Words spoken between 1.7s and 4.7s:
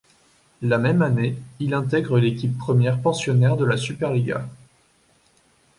intègre l'équipe première pensionnaire de la Superliga.